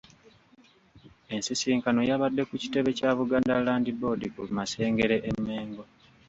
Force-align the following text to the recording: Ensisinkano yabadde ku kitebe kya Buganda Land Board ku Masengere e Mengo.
Ensisinkano 1.35 1.99
yabadde 2.09 2.41
ku 2.49 2.53
kitebe 2.61 2.89
kya 2.97 3.11
Buganda 3.17 3.53
Land 3.65 3.87
Board 3.99 4.21
ku 4.35 4.41
Masengere 4.57 5.17
e 5.29 5.31
Mengo. 5.45 5.83